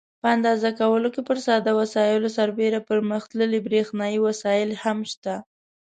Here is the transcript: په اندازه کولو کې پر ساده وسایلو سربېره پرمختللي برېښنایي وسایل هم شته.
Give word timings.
په 0.21 0.27
اندازه 0.35 0.69
کولو 0.79 1.07
کې 1.13 1.21
پر 1.29 1.37
ساده 1.45 1.71
وسایلو 1.81 2.29
سربېره 2.37 2.79
پرمختللي 2.89 3.59
برېښنایي 3.67 4.19
وسایل 4.27 4.69
هم 4.83 4.99
شته. 5.11 5.33